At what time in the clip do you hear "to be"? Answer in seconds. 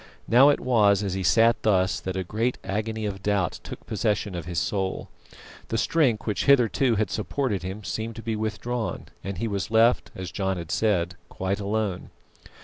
8.15-8.35